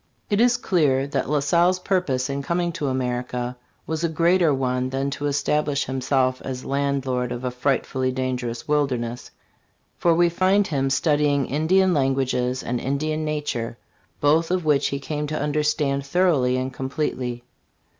[0.31, 3.55] It is clear that La Salle's purpose in com ing to America
[3.85, 9.29] was a greater one than to establish himself as landlord of a frightfully dangerous wilderness;
[9.99, 13.77] for we find him studying Indian languages and In dian nature,
[14.19, 17.43] both of which he came to understand thoroughly and complete ly.